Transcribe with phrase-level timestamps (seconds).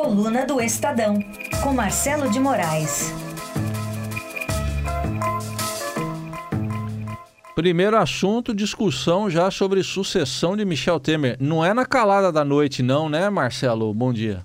[0.00, 1.14] Coluna do Estadão,
[1.60, 3.12] com Marcelo de Moraes.
[7.56, 11.36] Primeiro assunto, discussão já sobre sucessão de Michel Temer.
[11.40, 13.92] Não é na calada da noite, não, né, Marcelo?
[13.92, 14.44] Bom dia.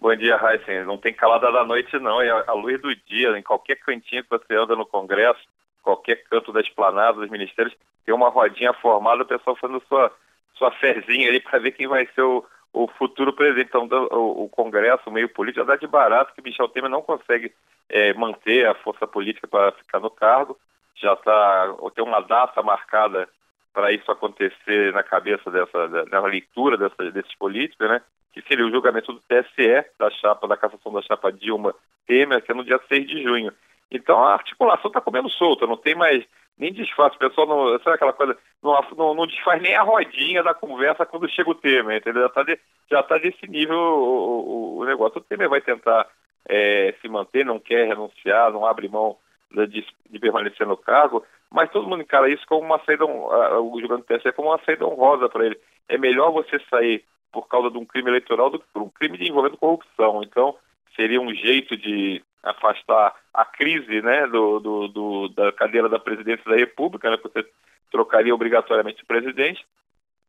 [0.00, 0.86] Bom dia, Raíssen.
[0.86, 2.22] Não tem calada da noite, não.
[2.22, 3.38] É a luz do dia.
[3.38, 5.40] Em qualquer cantinho que você anda no Congresso,
[5.82, 7.76] qualquer canto da esplanada dos ministérios,
[8.06, 10.10] tem uma rodinha formada, o pessoal fazendo sua,
[10.54, 12.42] sua fezinha ali para ver quem vai ser o,
[12.78, 13.68] o futuro presidente.
[13.68, 17.52] Então, o, Congresso, o meio político, já dá de barato que Michel Temer não consegue
[17.88, 20.56] é, manter a força política para ficar no cargo.
[20.94, 23.28] Já está, tem uma data marcada
[23.72, 28.00] para isso acontecer na cabeça dessa, na leitura dessa, desses políticos, né?
[28.32, 31.74] Que seria o julgamento do TSE, da chapa, da cassação da chapa Dilma
[32.06, 33.52] Temer, que é no dia 6 de junho.
[33.90, 36.24] Então a articulação está comendo solta, não tem mais
[36.58, 37.14] nem desfaz.
[37.14, 37.78] O pessoal não.
[37.80, 38.36] Sabe aquela coisa?
[38.62, 42.22] Não, não, não desfaz nem a rodinha da conversa quando chega o Temer, entendeu?
[42.22, 42.58] Já está de,
[42.90, 45.18] já tá desse nível o, o, o, negócio.
[45.18, 46.06] O Temer vai tentar
[46.48, 49.16] é, se manter, não quer renunciar, não abre mão
[49.50, 54.06] de, de, permanecer no cargo, mas todo mundo encara isso como uma saída, o julgamento
[54.06, 55.58] do TSE como uma saída honrosa para ele.
[55.88, 59.18] É melhor você sair por causa de um crime eleitoral do que por um crime
[59.20, 60.22] envolvendo corrupção.
[60.22, 60.54] Então,
[60.94, 66.44] seria um jeito de afastar a crise né, do, do, do, da cadeira da presidência
[66.48, 67.46] da República, né, você
[67.90, 69.64] trocaria obrigatoriamente o presidente,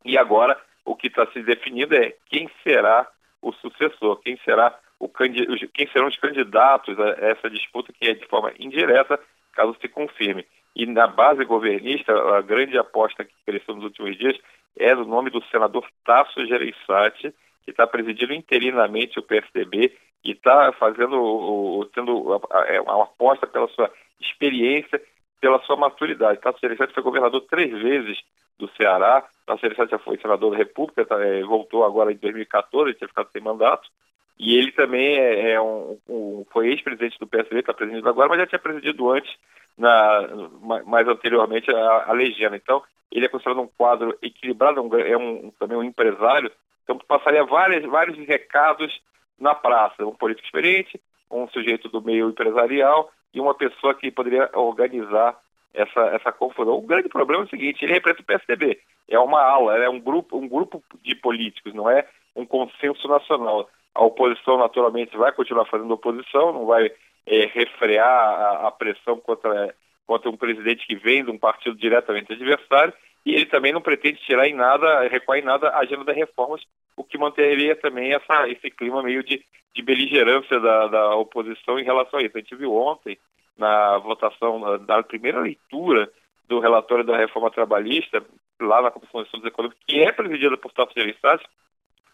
[0.03, 3.07] e agora o que está se definindo é quem será
[3.41, 5.07] o sucessor, quem será o
[5.73, 9.19] quem serão os candidatos a essa disputa que é de forma indireta,
[9.53, 10.45] caso se confirme.
[10.75, 14.37] E na base governista, a grande aposta que cresceu nos últimos dias
[14.77, 20.71] é o nome do senador Tasso Gereissati, que está presidindo interinamente o PSDB e está
[20.73, 25.01] fazendo, tendo é, uma aposta pela sua experiência,
[25.39, 26.41] pela sua maturidade.
[26.41, 28.17] Tasso Gereissati foi governador três vezes
[28.57, 32.93] do Ceará, Tasso Gereissati já foi senador da República, tá, é, voltou agora em 2014,
[32.95, 33.89] tinha ficado sem mandato,
[34.37, 38.39] e ele também é, é um, um, foi ex-presidente do PSDB, está presidindo agora, mas
[38.39, 39.33] já tinha presidido antes,
[39.77, 40.27] na,
[40.85, 42.55] mais anteriormente, a, a legenda.
[42.57, 46.51] Então, ele é considerado um quadro equilibrado, é um, também um empresário,
[46.83, 48.91] então passaria vários, vários recados
[49.39, 50.99] na praça, um político experiente,
[51.31, 55.37] um sujeito do meio empresarial e uma pessoa que poderia organizar
[55.73, 56.77] essa, essa confusão.
[56.77, 59.99] O grande problema é o seguinte, ele representa o PSDB, é uma ala, é um
[59.99, 63.69] grupo, um grupo de políticos, não é um consenso nacional.
[63.93, 66.91] A oposição, naturalmente, vai continuar fazendo oposição, não vai
[67.25, 69.73] é, refrear a, a pressão contra,
[70.05, 72.93] contra um presidente que vem de um partido diretamente adversário,
[73.25, 76.61] e ele também não pretende tirar em nada, recuar em nada a agenda das reformas,
[76.95, 79.43] o que manteria também essa, esse clima meio de,
[79.75, 82.37] de beligerância da, da oposição em relação a isso.
[82.37, 83.17] A gente viu ontem,
[83.57, 86.09] na votação da primeira leitura
[86.47, 88.23] do relatório da reforma trabalhista,
[88.59, 91.45] lá na Comissão de Estudos Econômicos, que é presidida por Tasso Gereissati,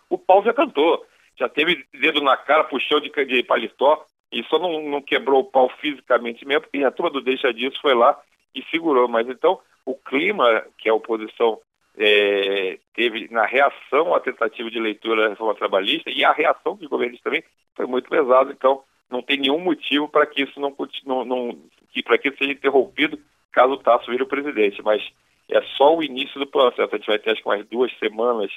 [0.09, 1.05] o pau já cantou.
[1.37, 5.45] Já teve dedo na cara, puxou de, de paletó, e só não, não quebrou o
[5.45, 8.19] pau fisicamente mesmo, porque a turma do Deixa Disso foi lá
[8.53, 9.07] e segurou.
[9.07, 11.59] Mas então, o clima que a oposição
[11.97, 16.87] é, teve na reação à tentativa de leitura da reforma trabalhista e a reação dos
[16.87, 17.43] governos também
[17.75, 18.51] foi muito pesado.
[18.51, 20.75] Então, não tem nenhum motivo para que isso não,
[21.05, 21.57] não, não
[21.91, 23.17] que para que isso seja interrompido
[23.51, 24.81] caso o Tasso vire o presidente.
[24.83, 25.01] Mas
[25.49, 26.93] é só o início do processo.
[26.93, 28.51] A gente vai ter acho que mais duas semanas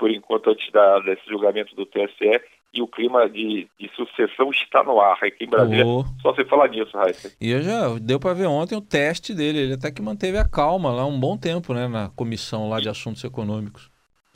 [0.00, 2.40] por enquanto antes da, desse julgamento do TSE
[2.72, 5.18] e o clima de, de sucessão está no ar.
[5.22, 6.04] Aqui em Brasília, oh.
[6.22, 7.36] só você falar nisso, Raíssa.
[7.38, 10.48] E eu já deu para ver ontem o teste dele, ele até que manteve a
[10.48, 13.90] calma lá um bom tempo, né, na comissão lá de assuntos econômicos.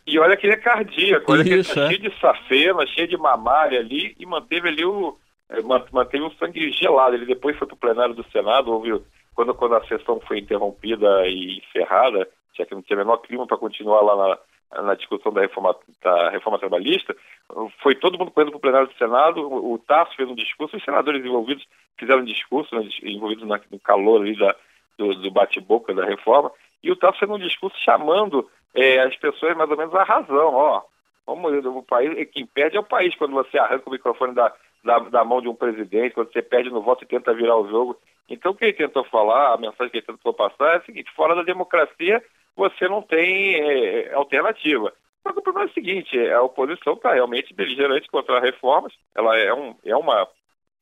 [0.07, 1.89] E olha que ele é cardíaco, olha Isso, que ele tá é.
[1.89, 5.17] cheio de safena, cheio de mamária ali, e manteve ali o.
[5.49, 7.15] É, manteve o sangue gelado.
[7.15, 9.03] Ele depois foi para o plenário do Senado, ouviu,
[9.35, 13.47] quando, quando a sessão foi interrompida e encerrada, já que não tinha o menor clima
[13.47, 14.39] para continuar lá na,
[14.83, 17.15] na discussão da reforma, da reforma trabalhista,
[17.83, 20.85] foi todo mundo correndo para o plenário do Senado, o, Tasso fez um discurso, os
[20.85, 21.65] senadores envolvidos
[21.99, 24.55] fizeram um discurso, né, envolvidos na, no calor ali da,
[24.99, 26.51] do, do bate-boca da reforma,
[26.83, 30.55] e o Tasso fez um discurso chamando é, as pessoas mais ou menos à razão,
[30.55, 30.83] ó,
[31.27, 34.53] vamos, o país, quem perde é o país quando você arranca o microfone da,
[34.85, 37.69] da, da, mão de um presidente, quando você perde no voto e tenta virar o
[37.69, 37.97] jogo.
[38.29, 41.11] Então, o que ele tentou falar, a mensagem que ele tentou passar é a seguinte:
[41.15, 42.23] fora da democracia,
[42.57, 44.93] você não tem é, alternativa.
[45.25, 49.53] Mas o problema é o seguinte, a oposição está realmente beligerante contra reformas, ela é,
[49.55, 50.29] um, é uma,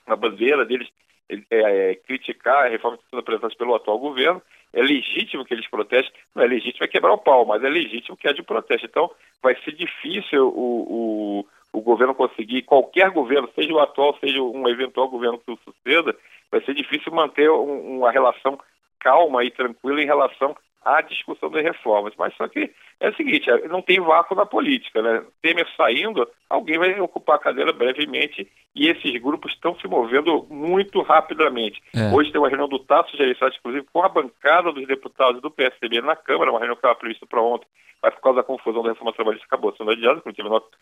[0.06, 0.88] uma bandeira deles
[1.28, 4.42] é, é, criticar a reforma que está sendo apresentada pelo atual governo,
[4.72, 8.16] é legítimo que eles protestem, não é legítimo é quebrar o pau, mas é legítimo
[8.16, 8.86] que haja proteste.
[8.86, 9.10] Então,
[9.42, 14.66] vai ser difícil o, o, o governo conseguir, qualquer governo, seja o atual, seja um
[14.69, 16.16] eventual governo que o suceda,
[16.50, 18.58] vai ser difícil manter um, uma relação
[18.98, 22.14] calma e tranquila em relação à discussão das reformas.
[22.17, 22.70] Mas só que
[23.00, 25.25] é o seguinte, é, não tem vácuo na política, né?
[25.40, 31.02] Temer saindo, alguém vai ocupar a cadeira brevemente e esses grupos estão se movendo muito
[31.02, 31.82] rapidamente.
[31.94, 32.14] É.
[32.14, 36.00] Hoje tem uma reunião do Tasso Gereissati, inclusive, com a bancada dos deputados do PSDB
[36.00, 37.67] na Câmara, uma reunião que estava prevista para ontem,
[38.02, 40.73] mas por causa da confusão da reforma trabalhista acabou sendo adiada, porque não tive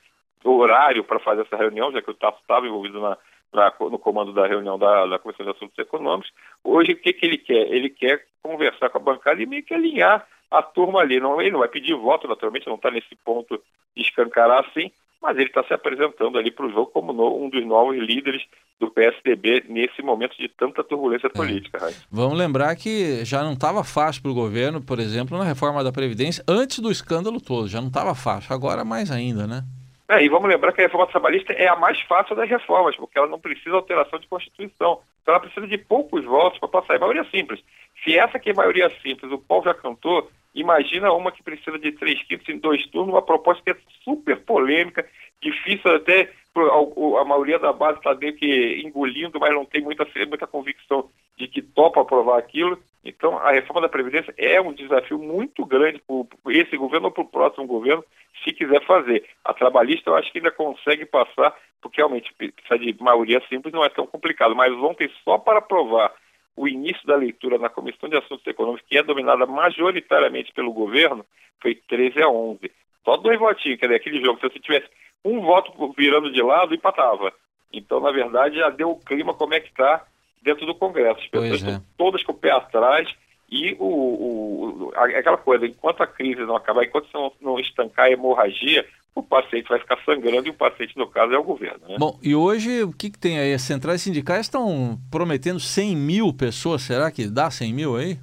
[0.45, 3.17] horário para fazer essa reunião, já que o Tasso estava envolvido na,
[3.53, 6.33] na, no comando da reunião da, da Comissão de Assuntos Econômicos.
[6.63, 7.73] Hoje, o que, que ele quer?
[7.73, 11.21] Ele quer conversar com a bancada e meio que alinhar a turma ali.
[11.21, 13.61] Não, ele não vai pedir voto, naturalmente, não está nesse ponto
[13.97, 14.91] de escancarar assim,
[15.23, 18.43] mas ele está se apresentando ali para o jogo como no, um dos novos líderes
[18.79, 21.31] do PSDB nesse momento de tanta turbulência é.
[21.31, 21.93] política.
[22.11, 25.93] Vamos lembrar que já não estava fácil para o governo, por exemplo, na reforma da
[25.93, 29.63] Previdência, antes do escândalo todo, já não estava fácil, agora mais ainda, né?
[30.11, 33.17] É, e vamos lembrar que a reforma trabalhista é a mais fácil das reformas, porque
[33.17, 35.01] ela não precisa alteração de Constituição.
[35.23, 36.97] Então ela precisa de poucos votos para passar.
[36.97, 37.63] É maioria simples.
[38.03, 41.93] Se essa que é maioria simples, o Paulo já cantou, imagina uma que precisa de
[41.93, 45.09] três quintos em dois turnos, uma proposta que é super polêmica,
[45.41, 50.47] difícil até a, maioria da base está meio que engolindo, mas não tem muita, muita
[50.49, 51.09] convicção
[51.41, 52.79] de que topa aprovar aquilo.
[53.03, 57.23] Então, a reforma da Previdência é um desafio muito grande para esse governo ou para
[57.23, 58.05] o próximo governo,
[58.45, 59.27] se quiser fazer.
[59.43, 63.85] A trabalhista, eu acho que ainda consegue passar, porque realmente precisa de maioria simples, não
[63.85, 64.55] é tão complicado.
[64.55, 66.13] Mas ontem, só para aprovar
[66.55, 71.25] o início da leitura na Comissão de Assuntos Econômicos, que é dominada majoritariamente pelo governo,
[71.63, 72.71] foi 13 a 11.
[73.03, 74.89] Só dois votinhos, quer dizer, aquele jogo, se você tivesse
[75.25, 77.33] um voto virando de lado, empatava.
[77.73, 80.05] Então, na verdade, já deu o clima como é que está
[80.43, 81.21] dentro do Congresso.
[81.21, 81.83] As pessoas estão é.
[81.97, 83.09] todas com o pé atrás
[83.51, 88.11] e o, o, aquela coisa, enquanto a crise não acabar, enquanto não, não estancar a
[88.11, 91.81] hemorragia, o paciente vai ficar sangrando e o paciente, no caso, é o governo.
[91.89, 91.97] Né?
[91.99, 93.53] Bom, e hoje o que, que tem aí?
[93.53, 98.19] As centrais sindicais estão prometendo 100 mil pessoas, será que dá 100 mil aí?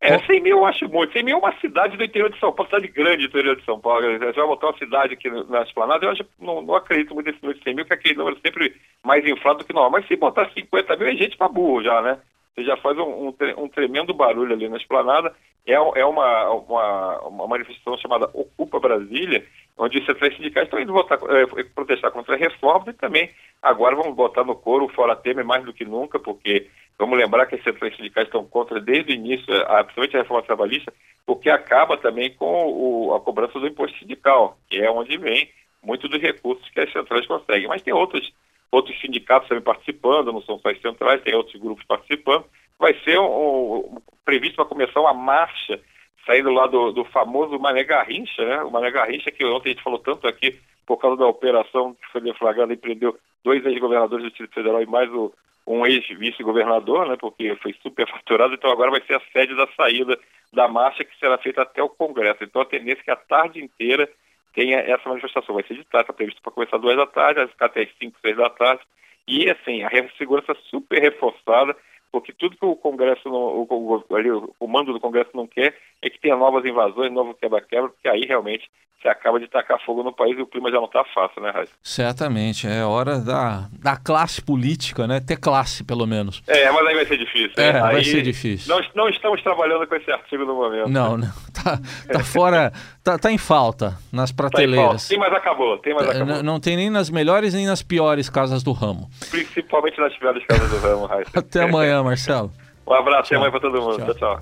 [0.00, 1.12] É, 100 mil eu acho muito.
[1.12, 3.64] 100 mil é uma cidade do interior de São Paulo, cidade grande do interior de
[3.64, 4.02] São Paulo.
[4.18, 7.42] Você vai botar uma cidade aqui na esplanada, eu acho, não, não acredito muito nesse
[7.42, 9.90] número de 100 mil, que aquele número é sempre mais inflado do que normal.
[9.90, 12.18] Mas se botar 50 mil é gente pra burro já, né?
[12.54, 15.34] Você já faz um, um, um tremendo barulho ali na esplanada.
[15.66, 19.44] É, é uma, uma, uma manifestação chamada Ocupa Brasília,
[19.76, 23.30] onde os centrais sindicais estão indo votar, é, protestar contra a reforma e também
[23.62, 26.68] agora vamos botar no coro o Fora Temer mais do que nunca, porque
[26.98, 30.42] vamos lembrar que as centrais sindicais estão contra desde o início, a, principalmente a reforma
[30.42, 30.92] trabalhista,
[31.24, 35.50] porque acaba também com o, a cobrança do imposto sindical, que é onde vem
[35.82, 37.68] muito dos recursos que as centrais conseguem.
[37.68, 38.32] Mas tem outros,
[38.70, 42.44] outros sindicatos também participando, não são só as centrais, tem outros grupos participando.
[42.78, 45.80] Vai ser um, um, previsto para começar uma marcha
[46.26, 48.62] saindo lá do, do famoso Mané Garrincha, né?
[48.62, 52.12] O Mané Garrincha, que ontem a gente falou tanto aqui, por causa da operação que
[52.12, 55.32] foi deflagrada e prendeu dois ex-governadores do Distrito Federal e mais o,
[55.68, 57.16] um ex-vice-governador, né?
[57.20, 60.18] Porque foi superfaturado, então agora vai ser a sede da saída
[60.52, 62.42] da marcha que será feita até o Congresso.
[62.42, 64.08] Então a tendência é que a tarde inteira
[64.54, 65.54] tenha essa manifestação.
[65.54, 67.90] Vai ser de tarde, está previsto para começar duas da tarde, vai ficar até as
[67.98, 68.82] cinco, seis da tarde.
[69.26, 71.76] E assim, a segurança super reforçada
[72.10, 76.10] porque tudo que o Congresso, não, o, ali, o comando do Congresso não quer é
[76.10, 78.68] que tenha novas invasões, novo quebra-quebra, porque aí realmente
[79.00, 81.50] você acaba de tacar fogo no país e o clima já não está fácil, né,
[81.50, 81.72] Raíssa?
[81.82, 85.20] Certamente, é hora da, da classe política, né?
[85.20, 86.42] Ter classe, pelo menos.
[86.48, 87.52] É, mas aí vai ser difícil.
[87.56, 87.80] É, né?
[87.80, 88.74] vai ser difícil.
[88.74, 90.88] Não, não estamos trabalhando com esse artigo no momento.
[90.88, 91.28] Não, não.
[91.68, 91.80] Tá,
[92.18, 92.72] tá fora,
[93.02, 95.04] tá, tá em falta nas prateleiras.
[95.04, 96.26] Tá tem, mas acabou, tem, mas é, acabou.
[96.26, 99.10] Não, não tem nem nas melhores nem nas piores casas do ramo.
[99.30, 101.38] Principalmente nas piores casas do ramo, Raíssa.
[101.38, 102.50] Até amanhã, Marcelo.
[102.86, 103.36] Um abraço, tchau.
[103.36, 103.96] até amanhã para todo mundo.
[103.96, 104.14] tchau.
[104.14, 104.36] tchau.
[104.36, 104.40] tchau.